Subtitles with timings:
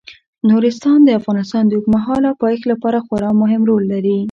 [0.49, 4.17] نورستان د افغانستان د اوږدمهاله پایښت لپاره خورا مهم رول لري.